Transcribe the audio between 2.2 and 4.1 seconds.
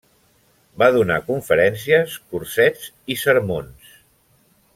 cursets, i sermons.